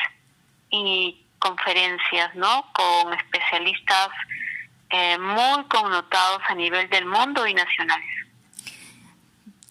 y 0.71 1.23
conferencias, 1.39 2.35
¿no? 2.35 2.71
Con 2.73 3.13
especialistas 3.15 4.09
eh, 4.91 5.19
muy 5.19 5.65
connotados 5.65 6.43
a 6.49 6.55
nivel 6.55 6.89
del 6.91 7.07
mundo 7.07 7.47
y 7.47 7.55
nacionales. 7.55 8.26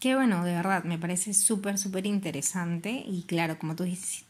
Qué 0.05 0.13
bueno, 0.13 0.43
de 0.43 0.53
verdad, 0.53 0.83
me 0.83 0.99
parece 0.99 1.33
súper, 1.33 1.79
súper 1.79 2.05
interesante 2.05 2.91
y 3.07 3.25
claro, 3.27 3.57
como 3.57 3.75
tú, 3.75 3.85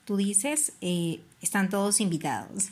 tú 0.06 0.16
dices, 0.16 0.72
eh, 0.80 1.20
están 1.42 1.70
todos 1.70 2.00
invitados. 2.00 2.70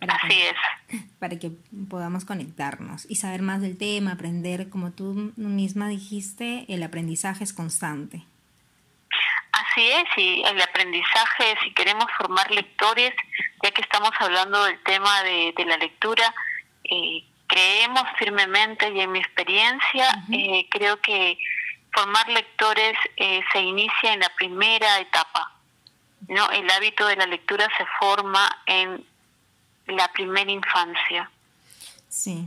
Así 0.00 0.40
es. 0.40 1.02
Para 1.18 1.38
que 1.38 1.50
podamos 1.90 2.24
conectarnos 2.24 3.04
y 3.10 3.16
saber 3.16 3.42
más 3.42 3.60
del 3.60 3.76
tema, 3.76 4.12
aprender, 4.12 4.70
como 4.70 4.92
tú 4.92 5.34
misma 5.36 5.88
dijiste, 5.88 6.64
el 6.70 6.82
aprendizaje 6.84 7.44
es 7.44 7.52
constante. 7.52 8.22
Así 9.52 9.86
es, 9.86 10.04
y 10.16 10.42
el 10.42 10.58
aprendizaje, 10.62 11.54
si 11.64 11.74
queremos 11.74 12.06
formar 12.16 12.50
lectores, 12.50 13.12
ya 13.62 13.70
que 13.72 13.82
estamos 13.82 14.12
hablando 14.20 14.64
del 14.64 14.82
tema 14.84 15.22
de, 15.22 15.52
la 15.66 15.76
lectura, 15.76 16.34
eh, 16.84 17.22
creemos 17.46 18.04
firmemente 18.18 18.90
y 18.90 19.00
en 19.00 19.12
mi 19.12 19.18
experiencia, 19.18 20.24
eh, 20.32 20.66
creo 20.70 20.98
que 21.02 21.36
formar 21.96 22.28
lectores 22.28 22.96
eh, 23.16 23.40
se 23.52 23.60
inicia 23.60 24.12
en 24.12 24.20
la 24.20 24.28
primera 24.36 25.00
etapa. 25.00 25.52
¿no? 26.28 26.50
El 26.50 26.70
hábito 26.70 27.06
de 27.06 27.16
la 27.16 27.26
lectura 27.26 27.68
se 27.78 27.84
forma 27.98 28.62
en 28.66 29.04
la 29.86 30.12
primera 30.12 30.50
infancia. 30.50 31.30
Sí, 32.08 32.46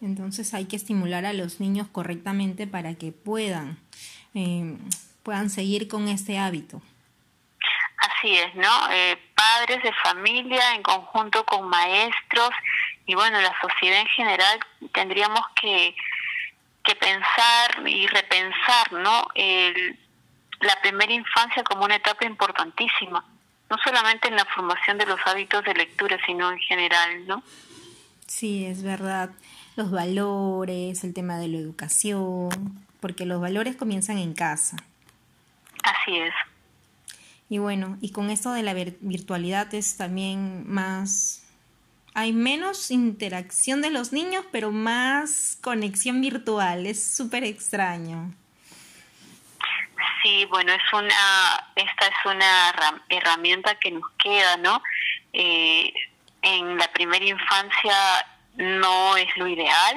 entonces 0.00 0.54
hay 0.54 0.66
que 0.66 0.76
estimular 0.76 1.26
a 1.26 1.32
los 1.32 1.60
niños 1.60 1.88
correctamente 1.90 2.66
para 2.66 2.94
que 2.94 3.12
puedan, 3.12 3.78
eh, 4.34 4.76
puedan 5.22 5.50
seguir 5.50 5.88
con 5.88 6.08
este 6.08 6.38
hábito. 6.38 6.80
Así 7.98 8.36
es, 8.36 8.54
¿no? 8.54 8.90
Eh, 8.92 9.18
padres 9.34 9.82
de 9.82 9.92
familia 10.04 10.74
en 10.74 10.82
conjunto 10.82 11.44
con 11.44 11.68
maestros 11.68 12.50
y 13.06 13.14
bueno, 13.14 13.40
la 13.40 13.54
sociedad 13.60 14.00
en 14.00 14.06
general 14.08 14.60
tendríamos 14.92 15.40
que 15.60 15.96
que 16.88 16.96
pensar 16.96 17.86
y 17.86 18.06
repensar 18.06 18.92
¿no? 18.92 19.28
El, 19.34 19.98
la 20.60 20.80
primera 20.80 21.12
infancia 21.12 21.62
como 21.62 21.84
una 21.84 21.96
etapa 21.96 22.24
importantísima, 22.24 23.22
no 23.68 23.76
solamente 23.84 24.28
en 24.28 24.36
la 24.36 24.46
formación 24.46 24.96
de 24.96 25.04
los 25.04 25.20
hábitos 25.26 25.62
de 25.64 25.74
lectura, 25.74 26.18
sino 26.24 26.50
en 26.50 26.58
general, 26.60 27.26
¿no? 27.26 27.42
Sí, 28.26 28.64
es 28.64 28.82
verdad. 28.82 29.30
Los 29.76 29.90
valores, 29.90 31.04
el 31.04 31.12
tema 31.12 31.36
de 31.36 31.48
la 31.48 31.58
educación, 31.58 32.48
porque 33.00 33.26
los 33.26 33.40
valores 33.40 33.76
comienzan 33.76 34.16
en 34.16 34.32
casa. 34.32 34.76
Así 35.82 36.16
es. 36.16 36.34
Y 37.50 37.58
bueno, 37.58 37.98
y 38.00 38.12
con 38.12 38.30
esto 38.30 38.52
de 38.52 38.62
la 38.62 38.72
virtualidad 38.72 39.72
es 39.74 39.96
también 39.98 40.64
más 40.70 41.46
hay 42.14 42.32
menos 42.32 42.90
interacción 42.90 43.82
de 43.82 43.90
los 43.90 44.12
niños, 44.12 44.44
pero 44.50 44.70
más 44.70 45.58
conexión 45.62 46.20
virtual. 46.20 46.86
Es 46.86 47.16
súper 47.16 47.44
extraño. 47.44 48.34
Sí, 50.22 50.44
bueno, 50.46 50.72
es 50.72 50.92
una, 50.92 51.70
esta 51.76 52.06
es 52.06 52.16
una 52.24 53.00
herramienta 53.08 53.76
que 53.76 53.92
nos 53.92 54.10
queda, 54.22 54.56
¿no? 54.56 54.82
Eh, 55.32 55.92
en 56.42 56.76
la 56.76 56.90
primera 56.92 57.24
infancia 57.24 57.94
no 58.56 59.16
es 59.16 59.36
lo 59.36 59.46
ideal. 59.46 59.96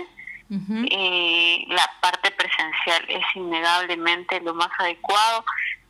Eh, 0.91 1.63
la 1.69 1.89
parte 2.01 2.29
presencial 2.31 3.05
es 3.07 3.23
innegablemente 3.35 4.41
lo 4.41 4.53
más 4.53 4.69
adecuado, 4.79 5.45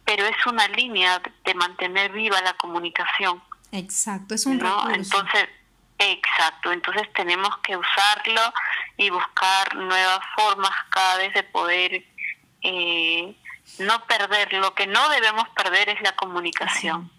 pero 0.06 0.24
es 0.26 0.46
una 0.46 0.68
línea 0.68 1.20
de 1.44 1.54
mantener 1.56 2.12
viva 2.12 2.40
la 2.42 2.54
comunicación. 2.54 3.42
Exacto, 3.72 4.36
es 4.36 4.46
un 4.46 4.60
¿no? 4.60 4.88
Entonces, 4.92 5.50
Exacto, 6.04 6.72
entonces 6.72 7.08
tenemos 7.14 7.56
que 7.60 7.78
usarlo 7.78 8.42
y 8.98 9.12
buscar 9.12 9.76
nuevas 9.76 10.20
formas 10.36 10.72
cada 10.90 11.18
vez 11.18 11.32
de 11.36 11.44
poder 11.44 12.04
eh, 12.64 13.36
no 13.78 14.04
perder. 14.08 14.52
Lo 14.54 14.74
que 14.74 14.88
no 14.88 15.10
debemos 15.10 15.48
perder 15.50 15.90
es 15.90 16.02
la 16.02 16.16
comunicación 16.16 17.12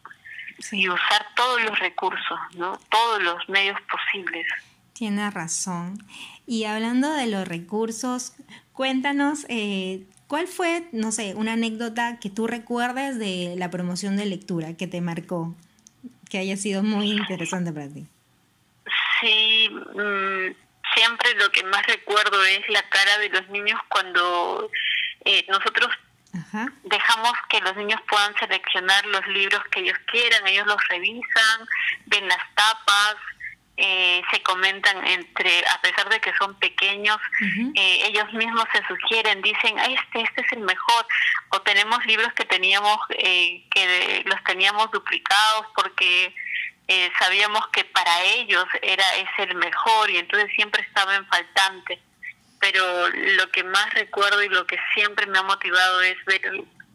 y 0.72 0.88
usar 0.88 1.26
todos 1.36 1.62
los 1.62 1.78
recursos, 1.78 2.38
¿no? 2.56 2.76
todos 2.90 3.22
los 3.22 3.48
medios 3.48 3.78
posibles. 3.82 4.46
Tiene 4.92 5.30
razón. 5.30 6.04
Y 6.46 6.64
hablando 6.64 7.12
de 7.12 7.28
los 7.28 7.46
recursos, 7.46 8.34
cuéntanos, 8.72 9.46
eh, 9.48 10.08
¿cuál 10.26 10.48
fue, 10.48 10.88
no 10.90 11.12
sé, 11.12 11.34
una 11.36 11.52
anécdota 11.52 12.18
que 12.18 12.30
tú 12.30 12.48
recuerdes 12.48 13.16
de 13.20 13.54
la 13.56 13.70
promoción 13.70 14.16
de 14.16 14.26
lectura 14.26 14.76
que 14.76 14.88
te 14.88 15.00
marcó, 15.00 15.54
que 16.28 16.38
haya 16.38 16.56
sido 16.56 16.82
muy 16.82 17.12
interesante 17.12 17.72
para 17.72 17.88
ti? 17.88 18.08
Sí, 19.22 19.70
mm, 19.70 20.54
siempre 20.94 21.34
lo 21.36 21.50
que 21.50 21.62
más 21.64 21.86
recuerdo 21.86 22.44
es 22.44 22.68
la 22.68 22.82
cara 22.88 23.18
de 23.18 23.30
los 23.30 23.48
niños 23.48 23.80
cuando 23.88 24.70
eh, 25.24 25.46
nosotros 25.48 25.90
dejamos 26.84 27.32
que 27.48 27.60
los 27.60 27.76
niños 27.76 28.00
puedan 28.08 28.34
seleccionar 28.38 29.04
los 29.06 29.26
libros 29.28 29.62
que 29.70 29.80
ellos 29.80 29.98
quieran, 30.06 30.46
ellos 30.46 30.66
los 30.66 30.78
revisan, 30.88 31.66
ven 32.06 32.26
las 32.26 32.54
tapas, 32.54 33.16
eh, 33.76 34.22
se 34.30 34.42
comentan 34.42 35.06
entre, 35.06 35.64
a 35.66 35.80
pesar 35.80 36.08
de 36.08 36.20
que 36.20 36.32
son 36.34 36.58
pequeños, 36.58 37.16
eh, 37.74 38.06
ellos 38.06 38.32
mismos 38.34 38.64
se 38.72 38.86
sugieren, 38.86 39.40
dicen, 39.40 39.78
este, 39.78 40.20
este 40.20 40.42
es 40.42 40.52
el 40.52 40.60
mejor, 40.60 41.06
o 41.50 41.60
tenemos 41.62 42.04
libros 42.06 42.32
que 42.34 42.44
teníamos, 42.44 42.98
eh, 43.10 43.64
que 43.70 44.22
los 44.26 44.44
teníamos 44.44 44.90
duplicados 44.90 45.66
porque 45.74 46.34
sabíamos 47.18 47.66
que 47.68 47.84
para 47.84 48.22
ellos 48.22 48.64
era 48.80 49.04
ese 49.16 49.50
el 49.50 49.56
mejor 49.56 50.10
y 50.10 50.18
entonces 50.18 50.50
siempre 50.54 50.82
estaba 50.82 51.16
en 51.16 51.26
faltante. 51.26 52.00
Pero 52.60 53.08
lo 53.08 53.50
que 53.50 53.64
más 53.64 53.92
recuerdo 53.94 54.42
y 54.42 54.48
lo 54.48 54.66
que 54.66 54.78
siempre 54.94 55.26
me 55.26 55.38
ha 55.38 55.42
motivado 55.42 56.00
es 56.00 56.16
ver 56.24 56.42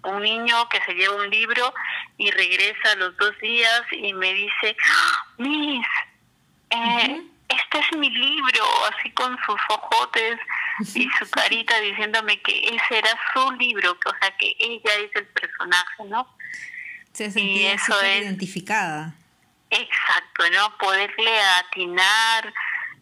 un 0.03 0.21
niño 0.21 0.69
que 0.69 0.81
se 0.83 0.93
lleva 0.93 1.15
un 1.15 1.29
libro 1.29 1.73
y 2.17 2.31
regresa 2.31 2.91
a 2.91 2.95
los 2.95 3.15
dos 3.17 3.37
días 3.39 3.81
y 3.91 4.13
me 4.13 4.33
dice, 4.33 4.75
¡Ah, 4.85 5.25
Miss, 5.37 5.87
eh, 6.69 7.21
este 7.49 7.79
es 7.79 7.97
mi 7.97 8.09
libro, 8.09 8.63
así 8.93 9.11
con 9.11 9.37
sus 9.45 9.59
ojotes 9.69 10.39
y 10.95 11.09
su 11.17 11.29
carita 11.31 11.79
diciéndome 11.79 12.41
que 12.41 12.75
ese 12.75 12.99
era 12.99 13.09
su 13.33 13.51
libro, 13.53 13.99
que, 13.99 14.09
o 14.09 14.13
sea, 14.19 14.35
que 14.37 14.55
ella 14.59 14.95
es 14.95 15.15
el 15.15 15.27
personaje, 15.27 16.03
¿no? 16.05 16.27
Se 17.13 17.31
sentía 17.31 17.71
y 17.71 17.75
eso 17.75 17.99
es, 18.01 18.21
identificada. 18.21 19.13
Exacto, 19.69 20.49
¿no? 20.51 20.77
Poderle 20.77 21.39
atinar, 21.59 22.53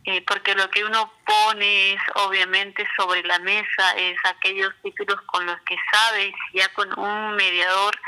eh, 0.05 0.21
porque 0.25 0.55
lo 0.55 0.69
que 0.69 0.83
uno 0.83 1.11
pone 1.25 1.93
es 1.93 2.01
obviamente 2.15 2.87
sobre 2.97 3.23
la 3.23 3.39
mesa, 3.39 3.91
es 3.97 4.17
aquellos 4.23 4.73
títulos 4.83 5.21
con 5.27 5.45
los 5.45 5.59
que 5.61 5.77
sabe, 5.91 6.33
y 6.53 6.57
ya 6.57 6.67
con 6.69 6.97
un 6.97 7.35
mediador 7.35 7.99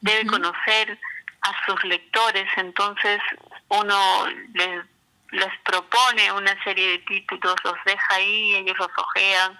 debe 0.00 0.26
conocer 0.26 0.98
a 1.42 1.66
sus 1.66 1.82
lectores, 1.84 2.46
entonces 2.56 3.20
uno 3.68 4.26
les 4.54 4.84
les 5.32 5.58
propone 5.64 6.32
una 6.32 6.62
serie 6.64 6.92
de 6.92 6.98
títulos, 6.98 7.56
los 7.64 7.74
deja 7.84 8.14
ahí, 8.14 8.54
ellos 8.54 8.76
los 8.78 8.90
ojean, 8.96 9.58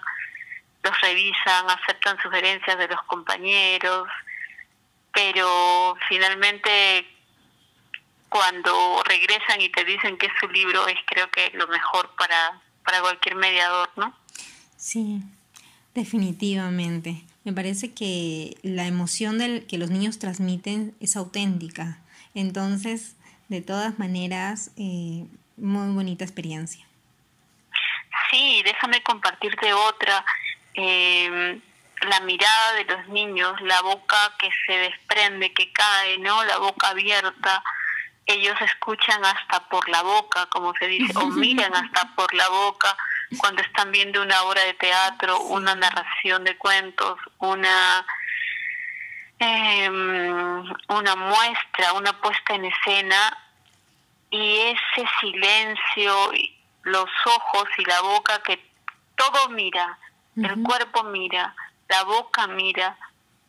los 0.83 1.01
revisan, 1.01 1.69
aceptan 1.69 2.21
sugerencias 2.21 2.77
de 2.77 2.87
los 2.87 3.01
compañeros, 3.03 4.07
pero 5.13 5.95
finalmente 6.07 7.05
cuando 8.29 9.03
regresan 9.03 9.61
y 9.61 9.69
te 9.69 9.85
dicen 9.85 10.17
que 10.17 10.27
es 10.27 10.33
su 10.39 10.47
libro 10.49 10.87
es 10.87 10.97
creo 11.05 11.29
que 11.31 11.51
lo 11.53 11.67
mejor 11.67 12.13
para, 12.17 12.61
para 12.83 13.01
cualquier 13.01 13.35
mediador, 13.35 13.89
¿no? 13.95 14.13
Sí, 14.75 15.21
definitivamente. 15.93 17.23
Me 17.43 17.53
parece 17.53 17.93
que 17.93 18.57
la 18.61 18.85
emoción 18.85 19.37
del, 19.37 19.65
que 19.67 19.77
los 19.77 19.89
niños 19.89 20.19
transmiten 20.19 20.95
es 20.99 21.15
auténtica. 21.15 21.99
Entonces, 22.33 23.15
de 23.47 23.61
todas 23.61 23.97
maneras, 23.99 24.71
eh, 24.77 25.25
muy 25.55 25.93
bonita 25.93 26.25
experiencia. 26.25 26.85
Sí, 28.29 28.61
déjame 28.65 29.01
compartirte 29.01 29.73
otra. 29.73 30.25
Eh, 30.73 31.61
la 32.01 32.19
mirada 32.21 32.73
de 32.73 32.85
los 32.85 33.07
niños, 33.07 33.59
la 33.61 33.81
boca 33.81 34.35
que 34.39 34.49
se 34.65 34.73
desprende, 34.73 35.53
que 35.53 35.71
cae, 35.71 36.17
¿no? 36.19 36.43
La 36.45 36.57
boca 36.57 36.89
abierta. 36.89 37.63
Ellos 38.27 38.55
escuchan 38.61 39.23
hasta 39.23 39.67
por 39.69 39.87
la 39.89 40.03
boca, 40.03 40.45
como 40.47 40.73
se 40.79 40.87
dice, 40.87 41.17
o 41.17 41.27
miran 41.27 41.73
hasta 41.73 42.13
por 42.15 42.33
la 42.33 42.47
boca 42.49 42.95
cuando 43.37 43.61
están 43.61 43.91
viendo 43.91 44.21
una 44.21 44.43
obra 44.43 44.63
de 44.63 44.73
teatro, 44.73 45.39
una 45.41 45.75
narración 45.75 46.43
de 46.43 46.57
cuentos, 46.57 47.19
una 47.39 48.05
eh, 49.39 49.89
una 49.89 51.15
muestra, 51.15 51.93
una 51.93 52.19
puesta 52.21 52.55
en 52.55 52.65
escena 52.65 53.37
y 54.29 54.57
ese 54.57 55.07
silencio, 55.19 56.31
los 56.83 57.09
ojos 57.25 57.69
y 57.77 57.85
la 57.85 58.01
boca 58.01 58.41
que 58.43 58.59
todo 59.15 59.49
mira, 59.49 59.97
el 60.35 60.61
cuerpo 60.63 61.03
mira, 61.03 61.55
la 61.87 62.03
boca 62.03 62.47
mira, 62.47 62.97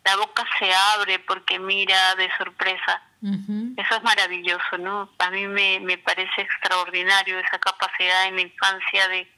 la 0.04 0.16
boca 0.16 0.44
se 0.58 0.72
abre 0.74 1.18
porque 1.20 1.58
mira 1.58 2.14
de 2.14 2.30
sorpresa. 2.36 3.02
Eso 3.20 3.96
es 3.96 4.02
maravilloso, 4.02 4.78
¿no? 4.78 5.10
A 5.18 5.30
mí 5.30 5.46
me, 5.48 5.80
me 5.80 5.98
parece 5.98 6.42
extraordinario 6.42 7.38
esa 7.38 7.58
capacidad 7.58 8.26
en 8.26 8.36
la 8.36 8.42
infancia 8.42 9.08
de, 9.08 9.28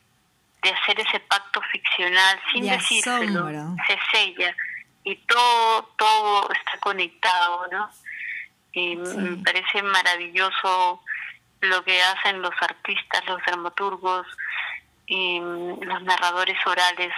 de 0.62 0.70
hacer 0.70 1.00
ese 1.00 1.20
pacto 1.20 1.60
ficcional 1.72 2.38
sin 2.52 2.68
decírselo, 2.68 3.48
se 3.86 3.98
sella 4.12 4.54
y 5.04 5.16
todo, 5.16 5.84
todo 5.96 6.50
está 6.52 6.78
conectado, 6.80 7.66
¿no? 7.72 7.90
Y 8.72 8.96
me 8.96 9.42
parece 9.42 9.82
maravilloso 9.82 11.02
lo 11.60 11.84
que 11.84 12.00
hacen 12.02 12.40
los 12.42 12.54
artistas, 12.60 13.24
los 13.26 13.42
dramaturgos 13.46 14.26
y 15.06 15.40
los 15.40 16.02
narradores 16.02 16.56
orales. 16.66 17.12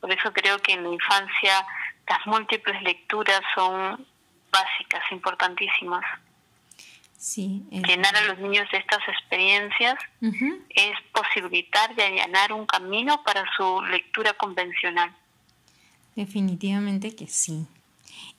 Por 0.00 0.12
eso 0.12 0.32
creo 0.32 0.58
que 0.58 0.74
en 0.74 0.84
la 0.84 0.90
infancia 0.90 1.66
las 2.08 2.26
múltiples 2.26 2.80
lecturas 2.82 3.40
son 3.54 4.06
básicas, 4.52 5.02
importantísimas. 5.10 6.04
Sí, 7.16 7.62
Llenar 7.70 8.16
a 8.16 8.24
los 8.24 8.38
niños 8.38 8.68
de 8.72 8.78
estas 8.78 9.00
experiencias 9.06 9.94
es 10.70 10.92
posibilitar 11.12 11.94
de 11.94 12.02
allanar 12.02 12.52
un 12.52 12.66
camino 12.66 13.22
para 13.22 13.44
su 13.56 13.80
lectura 13.82 14.32
convencional. 14.32 15.14
Definitivamente 16.16 17.14
que 17.14 17.28
sí. 17.28 17.66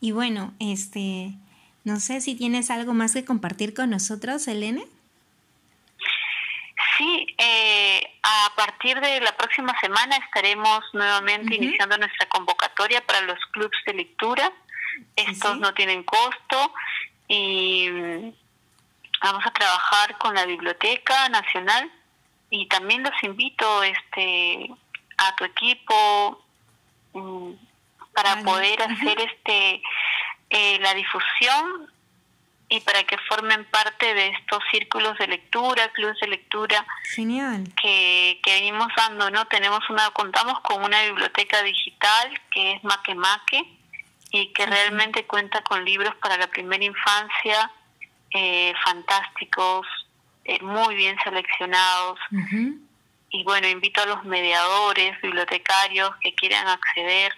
Y 0.02 0.12
bueno, 0.12 0.54
este, 0.60 1.32
no 1.86 2.02
sé 2.02 2.20
si 2.20 2.36
tienes 2.36 2.70
algo 2.70 2.94
más 2.94 3.14
que 3.14 3.24
compartir 3.24 3.74
con 3.74 3.90
nosotros, 3.90 4.48
Elena. 4.50 4.82
Sí, 6.98 7.28
eh, 7.38 8.02
a 8.22 8.52
partir 8.56 9.00
de 9.00 9.22
la 9.22 9.36
próxima 9.36 9.74
semana 9.80 10.18
estaremos 10.18 10.82
nuevamente 10.94 11.56
iniciando 11.56 11.98
nuestra 11.98 12.28
convocatoria 12.28 13.02
para 13.06 13.22
los 13.22 13.40
clubs 13.52 13.78
de 13.86 13.94
lectura. 13.94 14.52
Estos 15.16 15.60
no 15.60 15.74
tienen 15.74 16.04
costo 16.04 16.74
y 17.28 17.90
mm, 17.90 18.34
vamos 19.22 19.46
a 19.46 19.52
trabajar 19.52 20.18
con 20.18 20.36
la 20.36 20.46
Biblioteca 20.46 21.30
Nacional 21.30 21.92
y 22.50 22.68
también 22.68 23.04
los 23.04 23.24
invito 23.24 23.84
este 23.84 24.70
a 25.18 25.36
tu 25.36 25.46
equipo 25.46 26.46
mm, 27.14 27.52
para 28.14 28.42
poder 28.44 28.82
hacer 28.84 29.20
este 29.22 29.82
eh, 30.50 30.80
la 30.80 30.94
difusión 30.94 31.92
y 32.70 32.80
para 32.80 33.04
que 33.04 33.18
formen 33.30 33.66
parte 33.66 34.14
de 34.14 34.30
estos 34.30 34.60
círculos 34.72 35.18
de 35.18 35.28
lectura, 35.28 35.90
clubes 35.90 36.18
de 36.22 36.28
lectura 36.28 36.86
Genial. 37.16 37.64
Que, 37.80 38.40
que 38.44 38.54
venimos 38.54 38.88
dando, 38.96 39.30
¿no? 39.30 39.46
Tenemos 39.46 39.88
una, 39.90 40.10
contamos 40.12 40.60
con 40.62 40.84
una 40.84 41.04
biblioteca 41.04 41.62
digital 41.62 42.42
que 42.52 42.74
es 42.74 42.84
Maquemaque 42.84 43.64
y 44.34 44.48
que 44.48 44.66
realmente 44.66 45.28
cuenta 45.28 45.62
con 45.62 45.86
libros 45.86 46.16
para 46.16 46.38
la 46.38 46.48
primera 46.48 46.84
infancia 46.84 47.72
eh, 48.32 48.74
fantásticos, 48.84 49.86
eh, 50.44 50.60
muy 50.64 50.96
bien 50.96 51.16
seleccionados. 51.24 52.20
Y 53.30 53.44
bueno, 53.44 53.68
invito 53.68 54.02
a 54.02 54.08
los 54.08 54.26
mediadores, 54.26 55.22
bibliotecarios 55.22 56.16
que 56.20 56.34
quieran 56.34 56.68
acceder 56.68 57.32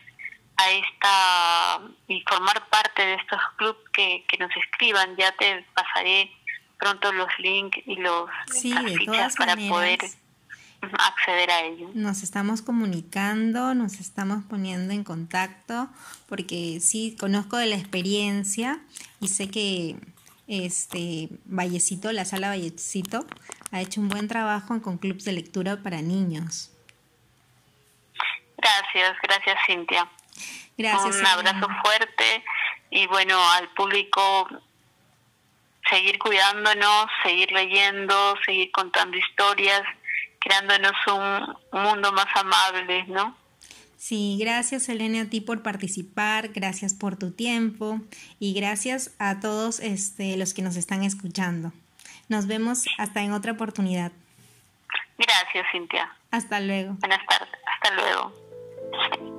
a 0.55 0.71
esta 0.71 1.81
y 2.07 2.21
formar 2.21 2.65
parte 2.69 3.05
de 3.05 3.15
estos 3.15 3.41
clubes 3.57 3.89
que, 3.91 4.23
que 4.29 4.37
nos 4.37 4.51
escriban. 4.55 5.17
Ya 5.17 5.33
te 5.33 5.65
pasaré 5.73 6.31
pronto 6.77 7.11
los 7.11 7.27
links 7.39 7.77
y 7.85 7.97
los 7.97 8.29
sí, 8.47 8.73
fichas 8.97 9.35
para 9.35 9.57
poder 9.57 9.99
acceder 10.81 11.49
a 11.51 11.61
ello. 11.61 11.89
Nos 11.93 12.23
estamos 12.23 12.61
comunicando, 12.61 13.73
nos 13.73 13.99
estamos 13.99 14.43
poniendo 14.45 14.93
en 14.93 15.03
contacto, 15.03 15.89
porque 16.27 16.79
sí 16.79 17.15
conozco 17.19 17.57
de 17.57 17.67
la 17.67 17.75
experiencia 17.75 18.79
y 19.19 19.29
sé 19.29 19.49
que 19.49 19.97
este 20.47 21.29
Vallecito, 21.45 22.11
la 22.11 22.25
sala 22.25 22.49
Vallecito, 22.49 23.25
ha 23.71 23.81
hecho 23.81 24.01
un 24.01 24.09
buen 24.09 24.27
trabajo 24.27 24.81
con 24.81 24.97
clubes 24.97 25.25
de 25.25 25.33
lectura 25.33 25.81
para 25.81 26.01
niños. 26.01 26.71
Gracias, 28.57 29.17
gracias 29.21 29.57
Cintia. 29.67 30.09
Gracias. 30.77 31.15
Un 31.15 31.25
abrazo 31.25 31.67
fuerte 31.83 32.43
y 32.89 33.07
bueno, 33.07 33.39
al 33.53 33.69
público 33.69 34.47
seguir 35.89 36.17
cuidándonos, 36.19 37.07
seguir 37.23 37.51
leyendo, 37.51 38.35
seguir 38.45 38.71
contando 38.71 39.17
historias, 39.17 39.81
creándonos 40.45 40.93
un 41.07 41.81
mundo 41.81 42.11
más 42.13 42.27
amable, 42.35 43.03
¿no? 43.07 43.35
Sí, 43.97 44.37
gracias 44.39 44.87
Elena 44.87 45.21
a 45.23 45.25
ti 45.25 45.41
por 45.41 45.63
participar, 45.63 46.49
gracias 46.49 46.93
por 46.93 47.17
tu 47.17 47.31
tiempo 47.31 47.99
y 48.39 48.53
gracias 48.53 49.15
a 49.17 49.39
todos 49.39 49.79
este, 49.79 50.37
los 50.37 50.53
que 50.53 50.61
nos 50.61 50.75
están 50.75 51.03
escuchando. 51.03 51.73
Nos 52.29 52.45
vemos 52.45 52.85
hasta 52.99 53.23
en 53.23 53.33
otra 53.33 53.53
oportunidad. 53.53 54.11
Gracias, 55.17 55.65
Cintia. 55.71 56.15
Hasta 56.29 56.59
luego. 56.59 56.97
Buenas 56.99 57.25
tardes. 57.25 57.55
Hasta 57.65 57.95
luego. 57.95 59.34